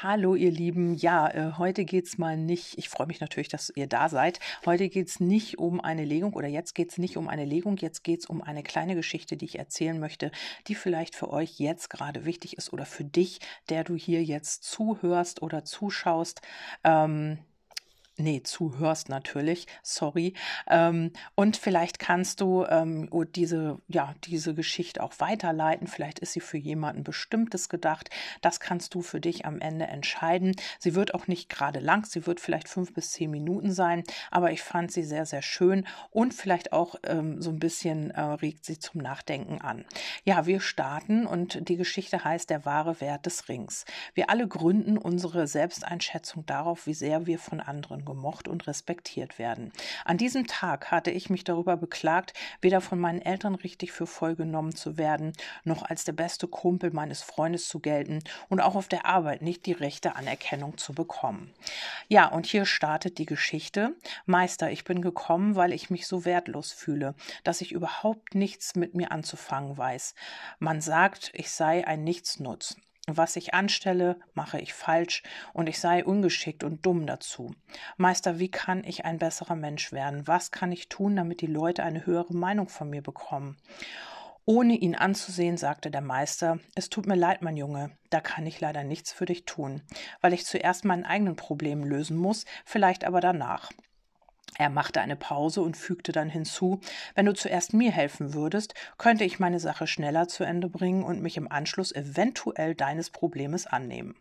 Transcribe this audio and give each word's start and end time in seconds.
Hallo 0.00 0.36
ihr 0.36 0.52
Lieben, 0.52 0.94
ja, 0.94 1.28
äh, 1.28 1.52
heute 1.58 1.84
geht's 1.84 2.18
mal 2.18 2.36
nicht, 2.36 2.78
ich 2.78 2.88
freue 2.88 3.08
mich 3.08 3.18
natürlich, 3.18 3.48
dass 3.48 3.72
ihr 3.74 3.88
da 3.88 4.08
seid. 4.08 4.38
Heute 4.64 4.88
geht's 4.88 5.18
nicht 5.18 5.58
um 5.58 5.80
eine 5.80 6.04
Legung 6.04 6.34
oder 6.34 6.46
jetzt 6.46 6.76
geht's 6.76 6.98
nicht 6.98 7.16
um 7.16 7.26
eine 7.26 7.44
Legung, 7.44 7.76
jetzt 7.78 8.04
geht's 8.04 8.26
um 8.26 8.40
eine 8.40 8.62
kleine 8.62 8.94
Geschichte, 8.94 9.36
die 9.36 9.46
ich 9.46 9.58
erzählen 9.58 9.98
möchte, 9.98 10.30
die 10.68 10.76
vielleicht 10.76 11.16
für 11.16 11.30
euch 11.30 11.58
jetzt 11.58 11.90
gerade 11.90 12.24
wichtig 12.24 12.56
ist 12.58 12.72
oder 12.72 12.86
für 12.86 13.02
dich, 13.02 13.40
der 13.70 13.82
du 13.82 13.96
hier 13.96 14.22
jetzt 14.22 14.62
zuhörst 14.62 15.42
oder 15.42 15.64
zuschaust. 15.64 16.42
Ähm, 16.84 17.38
Nee, 18.20 18.42
zuhörst 18.42 19.08
natürlich, 19.08 19.68
sorry. 19.84 20.34
Ähm, 20.66 21.12
und 21.36 21.56
vielleicht 21.56 22.00
kannst 22.00 22.40
du 22.40 22.64
ähm, 22.64 23.08
diese, 23.36 23.78
ja, 23.86 24.12
diese 24.24 24.54
Geschichte 24.54 25.04
auch 25.04 25.12
weiterleiten. 25.18 25.86
Vielleicht 25.86 26.18
ist 26.18 26.32
sie 26.32 26.40
für 26.40 26.58
jemanden 26.58 27.04
Bestimmtes 27.04 27.68
gedacht. 27.68 28.10
Das 28.40 28.58
kannst 28.58 28.96
du 28.96 29.02
für 29.02 29.20
dich 29.20 29.46
am 29.46 29.60
Ende 29.60 29.86
entscheiden. 29.86 30.56
Sie 30.80 30.96
wird 30.96 31.14
auch 31.14 31.28
nicht 31.28 31.48
gerade 31.48 31.78
lang, 31.78 32.06
sie 32.06 32.26
wird 32.26 32.40
vielleicht 32.40 32.68
fünf 32.68 32.92
bis 32.92 33.12
zehn 33.12 33.30
Minuten 33.30 33.70
sein, 33.70 34.02
aber 34.32 34.50
ich 34.50 34.62
fand 34.62 34.90
sie 34.90 35.04
sehr, 35.04 35.24
sehr 35.24 35.42
schön 35.42 35.86
und 36.10 36.34
vielleicht 36.34 36.72
auch 36.72 36.96
ähm, 37.04 37.40
so 37.40 37.50
ein 37.50 37.60
bisschen 37.60 38.10
äh, 38.10 38.20
regt 38.20 38.64
sie 38.64 38.80
zum 38.80 39.00
Nachdenken 39.00 39.60
an. 39.60 39.84
Ja, 40.24 40.44
wir 40.44 40.58
starten 40.58 41.24
und 41.24 41.68
die 41.68 41.76
Geschichte 41.76 42.24
heißt 42.24 42.50
der 42.50 42.64
wahre 42.64 43.00
Wert 43.00 43.26
des 43.26 43.48
Rings. 43.48 43.84
Wir 44.14 44.28
alle 44.28 44.48
gründen 44.48 44.98
unsere 44.98 45.46
Selbsteinschätzung 45.46 46.44
darauf, 46.46 46.88
wie 46.88 46.94
sehr 46.94 47.26
wir 47.26 47.38
von 47.38 47.60
anderen 47.60 48.07
gemocht 48.08 48.48
und 48.48 48.66
respektiert 48.66 49.38
werden. 49.38 49.72
An 50.04 50.16
diesem 50.16 50.48
Tag 50.48 50.90
hatte 50.90 51.12
ich 51.12 51.30
mich 51.30 51.44
darüber 51.44 51.76
beklagt, 51.76 52.32
weder 52.60 52.80
von 52.80 52.98
meinen 52.98 53.22
Eltern 53.22 53.54
richtig 53.54 53.92
für 53.92 54.06
voll 54.06 54.34
genommen 54.34 54.74
zu 54.74 54.98
werden, 54.98 55.32
noch 55.62 55.82
als 55.82 56.04
der 56.04 56.14
beste 56.14 56.48
Kumpel 56.48 56.90
meines 56.90 57.22
Freundes 57.22 57.68
zu 57.68 57.78
gelten 57.78 58.24
und 58.48 58.60
auch 58.60 58.74
auf 58.74 58.88
der 58.88 59.06
Arbeit 59.06 59.42
nicht 59.42 59.66
die 59.66 59.72
rechte 59.72 60.16
Anerkennung 60.16 60.78
zu 60.78 60.92
bekommen. 60.92 61.52
Ja, 62.08 62.26
und 62.26 62.46
hier 62.46 62.66
startet 62.66 63.18
die 63.18 63.26
Geschichte. 63.26 63.94
Meister, 64.26 64.70
ich 64.70 64.84
bin 64.84 65.02
gekommen, 65.02 65.54
weil 65.54 65.72
ich 65.72 65.90
mich 65.90 66.06
so 66.06 66.24
wertlos 66.24 66.72
fühle, 66.72 67.14
dass 67.44 67.60
ich 67.60 67.72
überhaupt 67.72 68.34
nichts 68.34 68.74
mit 68.74 68.94
mir 68.94 69.12
anzufangen 69.12 69.76
weiß. 69.76 70.14
Man 70.58 70.80
sagt, 70.80 71.30
ich 71.34 71.50
sei 71.50 71.86
ein 71.86 72.02
Nichtsnutz. 72.04 72.76
Was 73.10 73.36
ich 73.36 73.54
anstelle, 73.54 74.20
mache 74.34 74.60
ich 74.60 74.74
falsch 74.74 75.22
und 75.54 75.66
ich 75.66 75.80
sei 75.80 76.04
ungeschickt 76.04 76.62
und 76.62 76.84
dumm 76.84 77.06
dazu. 77.06 77.54
Meister, 77.96 78.38
wie 78.38 78.50
kann 78.50 78.84
ich 78.84 79.06
ein 79.06 79.18
besserer 79.18 79.56
Mensch 79.56 79.92
werden? 79.92 80.26
Was 80.26 80.50
kann 80.50 80.72
ich 80.72 80.90
tun, 80.90 81.16
damit 81.16 81.40
die 81.40 81.46
Leute 81.46 81.82
eine 81.84 82.04
höhere 82.04 82.34
Meinung 82.34 82.68
von 82.68 82.90
mir 82.90 83.02
bekommen? 83.02 83.56
Ohne 84.44 84.76
ihn 84.76 84.94
anzusehen, 84.94 85.56
sagte 85.56 85.90
der 85.90 86.00
Meister, 86.00 86.58
es 86.74 86.90
tut 86.90 87.06
mir 87.06 87.16
leid, 87.16 87.42
mein 87.42 87.56
Junge, 87.56 87.90
da 88.10 88.20
kann 88.20 88.46
ich 88.46 88.60
leider 88.60 88.84
nichts 88.84 89.12
für 89.12 89.26
dich 89.26 89.44
tun, 89.44 89.82
weil 90.20 90.32
ich 90.32 90.46
zuerst 90.46 90.84
meinen 90.84 91.04
eigenen 91.04 91.36
Problem 91.36 91.84
lösen 91.84 92.16
muss, 92.16 92.44
vielleicht 92.64 93.04
aber 93.04 93.20
danach. 93.20 93.70
Er 94.56 94.70
machte 94.70 95.00
eine 95.00 95.16
Pause 95.16 95.62
und 95.62 95.76
fügte 95.76 96.12
dann 96.12 96.30
hinzu, 96.30 96.80
wenn 97.14 97.26
du 97.26 97.34
zuerst 97.34 97.74
mir 97.74 97.92
helfen 97.92 98.34
würdest, 98.34 98.74
könnte 98.96 99.24
ich 99.24 99.38
meine 99.38 99.60
Sache 99.60 99.86
schneller 99.86 100.28
zu 100.28 100.44
Ende 100.44 100.68
bringen 100.68 101.04
und 101.04 101.22
mich 101.22 101.36
im 101.36 101.50
Anschluss 101.50 101.92
eventuell 101.92 102.74
deines 102.74 103.10
Problemes 103.10 103.66
annehmen. 103.66 104.16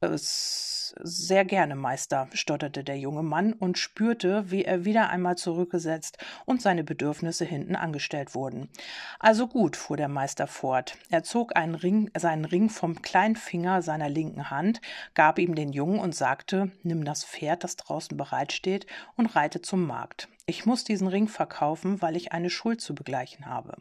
Es 0.00 0.80
sehr 1.02 1.44
gerne, 1.44 1.76
Meister, 1.76 2.28
stotterte 2.32 2.84
der 2.84 2.98
junge 2.98 3.22
Mann 3.22 3.52
und 3.52 3.78
spürte, 3.78 4.50
wie 4.50 4.64
er 4.64 4.84
wieder 4.84 5.10
einmal 5.10 5.36
zurückgesetzt 5.36 6.18
und 6.46 6.62
seine 6.62 6.84
Bedürfnisse 6.84 7.44
hinten 7.44 7.76
angestellt 7.76 8.34
wurden. 8.34 8.68
Also 9.18 9.46
gut, 9.46 9.76
fuhr 9.76 9.96
der 9.96 10.08
Meister 10.08 10.46
fort. 10.46 10.96
Er 11.10 11.22
zog 11.22 11.52
Ring, 11.56 12.10
seinen 12.16 12.44
Ring 12.44 12.70
vom 12.70 13.02
Kleinfinger 13.02 13.82
seiner 13.82 14.08
linken 14.08 14.50
Hand, 14.50 14.80
gab 15.14 15.38
ihm 15.38 15.54
den 15.54 15.72
Jungen 15.72 16.00
und 16.00 16.14
sagte, 16.14 16.70
nimm 16.82 17.04
das 17.04 17.24
Pferd, 17.24 17.64
das 17.64 17.76
draußen 17.76 18.16
bereitsteht, 18.16 18.86
und 19.16 19.26
reite 19.36 19.59
zum 19.62 19.86
Markt. 19.86 20.28
Ich 20.46 20.66
muss 20.66 20.82
diesen 20.82 21.06
Ring 21.06 21.28
verkaufen, 21.28 22.02
weil 22.02 22.16
ich 22.16 22.32
eine 22.32 22.50
Schuld 22.50 22.80
zu 22.80 22.94
begleichen 22.94 23.46
habe. 23.46 23.76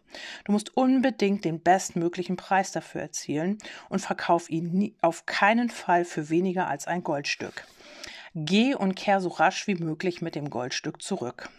Du 0.45 0.51
musst 0.51 0.77
unbedingt 0.77 1.43
den 1.43 1.61
bestmöglichen 1.61 2.35
Preis 2.35 2.71
dafür 2.71 3.01
erzielen 3.01 3.57
und 3.89 3.99
verkauf 3.99 4.49
ihn 4.49 4.71
nie, 4.71 4.95
auf 5.01 5.25
keinen 5.25 5.69
Fall 5.69 6.05
für 6.05 6.29
weniger 6.29 6.67
als 6.67 6.87
ein 6.87 7.03
Goldstück. 7.03 7.65
Geh 8.35 8.75
und 8.75 8.95
kehr 8.95 9.19
so 9.21 9.29
rasch 9.29 9.65
wie 9.65 9.75
möglich 9.75 10.21
mit 10.21 10.35
dem 10.35 10.49
Goldstück 10.51 11.01
zurück. 11.01 11.49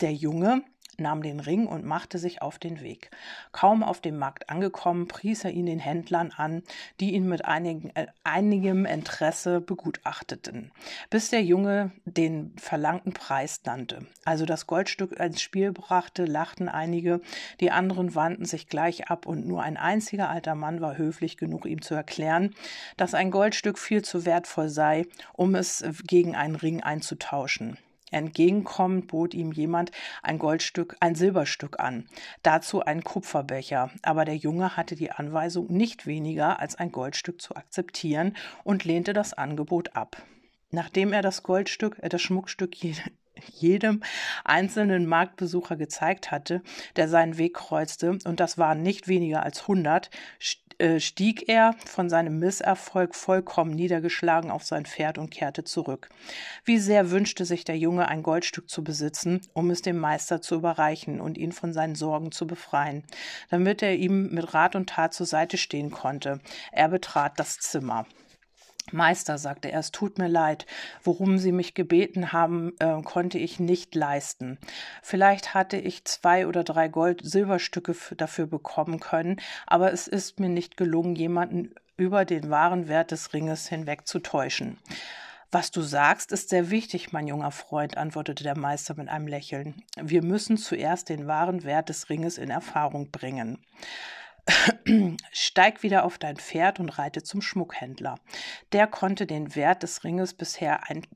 Der 0.00 0.12
Junge 0.12 0.62
nahm 0.98 1.22
den 1.22 1.40
Ring 1.40 1.66
und 1.66 1.84
machte 1.84 2.18
sich 2.18 2.42
auf 2.42 2.58
den 2.58 2.80
Weg. 2.80 3.10
Kaum 3.52 3.82
auf 3.82 4.00
dem 4.00 4.18
Markt 4.18 4.50
angekommen, 4.50 5.08
pries 5.08 5.44
er 5.44 5.50
ihn 5.50 5.66
den 5.66 5.78
Händlern 5.78 6.32
an, 6.36 6.62
die 7.00 7.12
ihn 7.12 7.28
mit 7.28 7.44
einigen, 7.44 7.90
äh, 7.94 8.06
einigem 8.24 8.86
Interesse 8.86 9.60
begutachteten, 9.60 10.72
bis 11.10 11.30
der 11.30 11.42
Junge 11.42 11.92
den 12.04 12.54
verlangten 12.56 13.12
Preis 13.12 13.60
nannte. 13.64 14.06
Also 14.24 14.46
das 14.46 14.66
Goldstück 14.66 15.12
ins 15.12 15.40
Spiel 15.40 15.72
brachte, 15.72 16.24
lachten 16.24 16.68
einige, 16.68 17.20
die 17.60 17.70
anderen 17.70 18.14
wandten 18.14 18.44
sich 18.44 18.68
gleich 18.68 19.08
ab 19.08 19.26
und 19.26 19.46
nur 19.46 19.62
ein 19.62 19.76
einziger 19.76 20.28
alter 20.28 20.54
Mann 20.54 20.80
war 20.80 20.96
höflich 20.96 21.36
genug, 21.36 21.66
ihm 21.66 21.82
zu 21.82 21.94
erklären, 21.94 22.54
dass 22.96 23.14
ein 23.14 23.30
Goldstück 23.30 23.78
viel 23.78 24.02
zu 24.02 24.24
wertvoll 24.24 24.68
sei, 24.68 25.06
um 25.32 25.54
es 25.54 25.84
gegen 26.06 26.36
einen 26.36 26.56
Ring 26.56 26.82
einzutauschen. 26.82 27.78
Entgegenkommend 28.10 29.08
bot 29.08 29.34
ihm 29.34 29.52
jemand 29.52 29.92
ein 30.22 30.38
Goldstück, 30.38 30.96
ein 31.00 31.14
Silberstück 31.14 31.78
an, 31.78 32.08
dazu 32.42 32.82
ein 32.82 33.04
Kupferbecher, 33.04 33.90
aber 34.02 34.24
der 34.24 34.36
Junge 34.36 34.76
hatte 34.76 34.96
die 34.96 35.12
Anweisung, 35.12 35.68
nicht 35.68 36.06
weniger 36.06 36.60
als 36.60 36.76
ein 36.76 36.92
Goldstück 36.92 37.40
zu 37.40 37.54
akzeptieren 37.54 38.36
und 38.64 38.84
lehnte 38.84 39.12
das 39.12 39.32
Angebot 39.32 39.96
ab. 39.96 40.22
Nachdem 40.70 41.12
er 41.12 41.22
das 41.22 41.42
Goldstück, 41.42 41.98
äh, 42.00 42.08
das 42.08 42.22
Schmuckstück 42.22 42.76
jedem 43.58 44.02
einzelnen 44.44 45.06
Marktbesucher 45.06 45.76
gezeigt 45.76 46.30
hatte, 46.30 46.62
der 46.96 47.08
seinen 47.08 47.38
Weg 47.38 47.54
kreuzte, 47.54 48.18
und 48.24 48.40
das 48.40 48.58
waren 48.58 48.82
nicht 48.82 49.08
weniger 49.08 49.42
als 49.42 49.66
hundert, 49.66 50.10
äh, 50.80 51.00
stieg 51.00 51.48
er 51.48 51.74
von 51.84 52.08
seinem 52.08 52.38
Misserfolg 52.38 53.14
vollkommen 53.14 53.70
niedergeschlagen 53.70 54.50
auf 54.50 54.64
sein 54.64 54.86
Pferd 54.86 55.18
und 55.18 55.30
kehrte 55.30 55.64
zurück. 55.64 56.08
Wie 56.64 56.78
sehr 56.78 57.10
wünschte 57.10 57.44
sich 57.44 57.64
der 57.64 57.78
Junge, 57.78 58.08
ein 58.08 58.22
Goldstück 58.22 58.68
zu 58.68 58.82
besitzen, 58.82 59.40
um 59.52 59.70
es 59.70 59.82
dem 59.82 59.98
Meister 59.98 60.40
zu 60.40 60.56
überreichen 60.56 61.20
und 61.20 61.38
ihn 61.38 61.52
von 61.52 61.72
seinen 61.72 61.94
Sorgen 61.94 62.32
zu 62.32 62.46
befreien, 62.46 63.04
damit 63.50 63.82
er 63.82 63.94
ihm 63.94 64.30
mit 64.32 64.54
Rat 64.54 64.74
und 64.74 64.88
Tat 64.88 65.14
zur 65.14 65.26
Seite 65.26 65.58
stehen 65.58 65.90
konnte. 65.90 66.40
Er 66.72 66.88
betrat 66.88 67.38
das 67.38 67.58
Zimmer. 67.58 68.06
Meister, 68.92 69.38
sagte 69.38 69.70
er, 69.70 69.80
es 69.80 69.92
tut 69.92 70.18
mir 70.18 70.28
leid, 70.28 70.66
worum 71.04 71.38
Sie 71.38 71.52
mich 71.52 71.74
gebeten 71.74 72.32
haben, 72.32 72.72
äh, 72.78 73.00
konnte 73.02 73.38
ich 73.38 73.60
nicht 73.60 73.94
leisten. 73.94 74.58
Vielleicht 75.02 75.54
hatte 75.54 75.76
ich 75.76 76.04
zwei 76.04 76.46
oder 76.46 76.64
drei 76.64 76.88
Gold-Silberstücke 76.88 77.94
dafür 78.16 78.46
bekommen 78.46 79.00
können, 79.00 79.40
aber 79.66 79.92
es 79.92 80.08
ist 80.08 80.40
mir 80.40 80.48
nicht 80.48 80.76
gelungen, 80.76 81.14
jemanden 81.14 81.74
über 81.96 82.24
den 82.24 82.50
wahren 82.50 82.88
Wert 82.88 83.10
des 83.10 83.32
Ringes 83.32 83.68
hinweg 83.68 84.06
zu 84.06 84.20
täuschen. 84.20 84.78
Was 85.52 85.72
du 85.72 85.82
sagst, 85.82 86.30
ist 86.30 86.48
sehr 86.48 86.70
wichtig, 86.70 87.12
mein 87.12 87.26
junger 87.26 87.50
Freund, 87.50 87.96
antwortete 87.96 88.44
der 88.44 88.56
Meister 88.56 88.94
mit 88.94 89.08
einem 89.08 89.26
Lächeln. 89.26 89.82
Wir 90.00 90.22
müssen 90.22 90.56
zuerst 90.56 91.08
den 91.08 91.26
wahren 91.26 91.64
Wert 91.64 91.88
des 91.88 92.08
Ringes 92.08 92.38
in 92.38 92.50
Erfahrung 92.50 93.10
bringen. 93.10 93.58
Steig 95.32 95.82
wieder 95.82 96.04
auf 96.04 96.18
dein 96.18 96.36
Pferd 96.36 96.80
und 96.80 96.88
reite 96.98 97.22
zum 97.22 97.42
Schmuckhändler. 97.42 98.16
Der 98.72 98.86
konnte 98.86 99.26
den 99.26 99.54
Wert 99.54 99.82
des 99.82 100.04
Ringes 100.04 100.34
bisher 100.34 100.88
ein, 100.88 101.06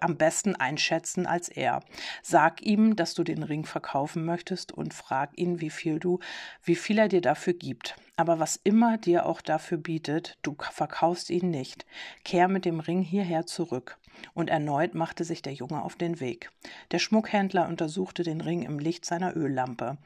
am 0.00 0.16
besten 0.16 0.56
einschätzen 0.56 1.26
als 1.26 1.48
er. 1.48 1.82
Sag 2.22 2.62
ihm, 2.62 2.96
dass 2.96 3.14
du 3.14 3.24
den 3.24 3.42
Ring 3.42 3.64
verkaufen 3.64 4.24
möchtest 4.24 4.72
und 4.72 4.94
frag 4.94 5.30
ihn, 5.36 5.60
wie 5.60 5.70
viel 5.70 5.98
du, 5.98 6.20
wie 6.62 6.76
viel 6.76 6.98
er 6.98 7.08
dir 7.08 7.20
dafür 7.20 7.52
gibt. 7.54 7.96
Aber 8.16 8.38
was 8.38 8.60
immer 8.62 8.96
dir 8.96 9.26
auch 9.26 9.40
dafür 9.40 9.78
bietet, 9.78 10.38
du 10.42 10.56
verkaufst 10.58 11.30
ihn 11.30 11.50
nicht. 11.50 11.84
Kehr 12.24 12.48
mit 12.48 12.64
dem 12.64 12.80
Ring 12.80 13.02
hierher 13.02 13.46
zurück. 13.46 13.98
Und 14.32 14.48
erneut 14.48 14.94
machte 14.94 15.24
sich 15.24 15.42
der 15.42 15.54
Junge 15.54 15.82
auf 15.82 15.96
den 15.96 16.20
Weg. 16.20 16.50
Der 16.92 17.00
Schmuckhändler 17.00 17.66
untersuchte 17.68 18.22
den 18.22 18.40
Ring 18.40 18.62
im 18.62 18.78
Licht 18.78 19.04
seiner 19.04 19.36
Öllampe. 19.36 19.98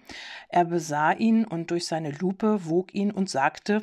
Er 0.48 0.64
besah 0.64 1.12
ihn 1.12 1.44
und 1.44 1.70
durch 1.70 1.86
seine 1.86 2.10
Lupe 2.12 2.64
wog 2.64 2.94
ihn 2.94 3.10
und 3.10 3.28
sagte, 3.28 3.82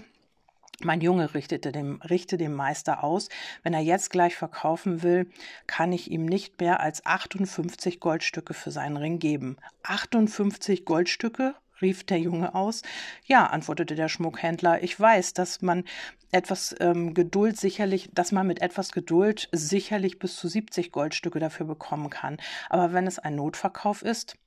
mein 0.83 1.01
Junge 1.01 1.33
richtete 1.33 1.71
dem, 1.71 2.01
richte 2.01 2.37
dem 2.37 2.53
Meister 2.53 3.03
aus, 3.03 3.29
wenn 3.63 3.73
er 3.73 3.81
jetzt 3.81 4.09
gleich 4.09 4.35
verkaufen 4.35 5.03
will, 5.03 5.29
kann 5.67 5.93
ich 5.93 6.11
ihm 6.11 6.25
nicht 6.25 6.59
mehr 6.59 6.79
als 6.79 7.05
58 7.05 7.99
Goldstücke 7.99 8.53
für 8.53 8.71
seinen 8.71 8.97
Ring 8.97 9.19
geben. 9.19 9.57
58 9.83 10.85
Goldstücke? 10.85 11.55
rief 11.81 12.05
der 12.05 12.19
Junge 12.19 12.55
aus. 12.55 12.83
Ja, 13.25 13.47
antwortete 13.47 13.95
der 13.95 14.07
Schmuckhändler, 14.07 14.81
ich 14.81 14.97
weiß, 14.97 15.33
dass 15.33 15.61
man 15.61 15.83
etwas 16.31 16.73
ähm, 16.79 17.13
Geduld 17.13 17.59
sicherlich, 17.59 18.09
dass 18.13 18.31
man 18.31 18.47
mit 18.47 18.61
etwas 18.61 18.93
Geduld 18.93 19.49
sicherlich 19.51 20.17
bis 20.17 20.37
zu 20.37 20.47
70 20.47 20.93
Goldstücke 20.93 21.39
dafür 21.39 21.65
bekommen 21.65 22.09
kann. 22.09 22.37
Aber 22.69 22.93
wenn 22.93 23.07
es 23.07 23.19
ein 23.19 23.35
Notverkauf 23.35 24.03
ist, 24.03 24.37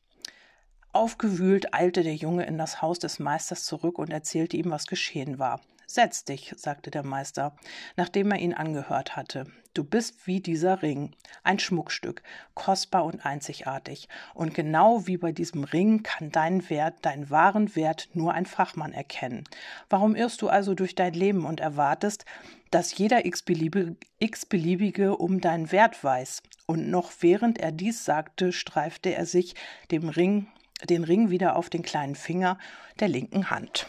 Aufgewühlt 0.93 1.75
eilte 1.75 2.03
der 2.03 2.15
Junge 2.15 2.47
in 2.47 2.57
das 2.57 2.81
Haus 2.81 2.99
des 2.99 3.19
Meisters 3.19 3.65
zurück 3.65 3.99
und 3.99 4.11
erzählte 4.11 4.57
ihm, 4.57 4.71
was 4.71 4.87
geschehen 4.87 5.39
war. 5.39 5.61
Setz 5.91 6.23
dich, 6.27 6.53
sagte 6.55 6.91
der 6.91 7.03
Meister, 7.03 7.57
nachdem 7.97 8.31
er 8.31 8.39
ihn 8.39 8.53
angehört 8.53 9.17
hatte. 9.17 9.47
Du 9.73 9.85
bist 9.85 10.27
wie 10.27 10.41
dieser 10.41 10.83
Ring, 10.83 11.13
ein 11.45 11.59
Schmuckstück, 11.59 12.23
kostbar 12.53 13.07
und 13.07 13.25
einzigartig. 13.25 14.07
Und 14.35 14.53
genau 14.53 15.07
wie 15.07 15.17
bei 15.17 15.33
diesem 15.33 15.65
Ring 15.65 16.03
kann 16.03 16.31
dein 16.31 16.69
Wert, 16.69 17.07
deinen 17.07 17.31
wahren 17.31 17.75
Wert 17.75 18.11
nur 18.13 18.35
ein 18.35 18.45
Fachmann 18.45 18.93
erkennen. 18.93 19.45
Warum 19.89 20.15
irrst 20.15 20.43
du 20.43 20.51
also 20.51 20.75
durch 20.75 20.95
dein 20.95 21.15
Leben 21.15 21.47
und 21.47 21.61
erwartest, 21.61 22.27
dass 22.71 22.99
jeder 22.99 23.25
x-beliebige, 23.25 25.17
um 25.17 25.41
deinen 25.41 25.73
Wert 25.73 26.05
weiß? 26.05 26.43
Und 26.67 26.91
noch 26.91 27.13
während 27.21 27.57
er 27.57 27.73
dies 27.73 28.05
sagte, 28.05 28.53
streifte 28.53 29.15
er 29.15 29.25
sich 29.25 29.55
dem 29.91 30.11
Ring, 30.11 30.49
den 30.87 31.03
Ring 31.03 31.31
wieder 31.31 31.57
auf 31.57 31.71
den 31.71 31.83
kleinen 31.83 32.15
Finger 32.15 32.59
der 33.01 33.09
linken 33.09 33.49
Hand. 33.49 33.87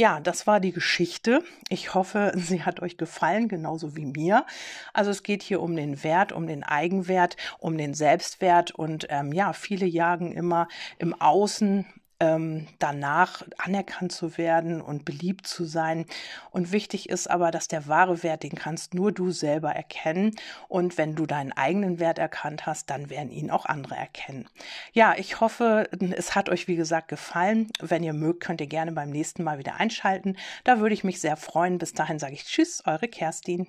Ja, 0.00 0.18
das 0.18 0.46
war 0.46 0.60
die 0.60 0.72
Geschichte. 0.72 1.44
Ich 1.68 1.92
hoffe, 1.92 2.32
sie 2.34 2.62
hat 2.62 2.80
euch 2.80 2.96
gefallen, 2.96 3.48
genauso 3.48 3.96
wie 3.96 4.06
mir. 4.06 4.46
Also 4.94 5.10
es 5.10 5.22
geht 5.22 5.42
hier 5.42 5.60
um 5.60 5.76
den 5.76 6.02
Wert, 6.02 6.32
um 6.32 6.46
den 6.46 6.64
Eigenwert, 6.64 7.36
um 7.58 7.76
den 7.76 7.92
Selbstwert 7.92 8.70
und 8.70 9.08
ähm, 9.10 9.30
ja, 9.34 9.52
viele 9.52 9.84
jagen 9.84 10.32
immer 10.32 10.68
im 10.96 11.12
Außen 11.12 11.84
ähm, 12.20 12.66
danach 12.78 13.42
anerkannt 13.58 14.12
zu 14.12 14.38
werden 14.38 14.80
und 14.80 15.04
beliebt 15.04 15.46
zu 15.46 15.64
sein. 15.64 16.04
Und 16.50 16.70
wichtig 16.72 17.08
ist 17.08 17.28
aber, 17.28 17.50
dass 17.50 17.66
der 17.66 17.88
wahre 17.88 18.22
Wert, 18.22 18.42
den 18.42 18.54
kannst 18.54 18.94
nur 18.94 19.10
du 19.10 19.30
selber 19.30 19.72
erkennen. 19.72 20.36
Und 20.68 20.98
wenn 20.98 21.14
du 21.14 21.26
deinen 21.26 21.52
eigenen 21.52 21.98
Wert 21.98 22.18
erkannt 22.18 22.66
hast, 22.66 22.90
dann 22.90 23.10
werden 23.10 23.30
ihn 23.30 23.50
auch 23.50 23.66
andere 23.66 23.96
erkennen. 23.96 24.48
Ja, 24.92 25.14
ich 25.16 25.40
hoffe, 25.40 25.88
es 26.16 26.34
hat 26.34 26.48
euch 26.48 26.68
wie 26.68 26.76
gesagt 26.76 27.08
gefallen. 27.08 27.70
Wenn 27.80 28.04
ihr 28.04 28.12
mögt, 28.12 28.44
könnt 28.44 28.60
ihr 28.60 28.66
gerne 28.66 28.92
beim 28.92 29.10
nächsten 29.10 29.42
Mal 29.42 29.58
wieder 29.58 29.80
einschalten. 29.80 30.36
Da 30.64 30.80
würde 30.80 30.94
ich 30.94 31.04
mich 31.04 31.20
sehr 31.20 31.36
freuen. 31.36 31.78
Bis 31.78 31.94
dahin 31.94 32.18
sage 32.18 32.34
ich 32.34 32.44
Tschüss, 32.44 32.82
eure 32.86 33.08
Kerstin. 33.08 33.66